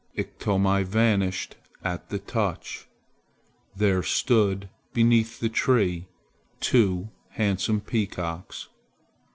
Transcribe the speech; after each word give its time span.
Iktomi 0.17 0.83
vanished 0.83 1.57
at 1.83 2.09
the 2.09 2.17
touch. 2.17 2.87
There 3.75 4.01
stood 4.01 4.67
beneath 4.93 5.39
the 5.39 5.47
tree 5.47 6.07
two 6.59 7.09
handsome 7.29 7.81
peacocks. 7.81 8.69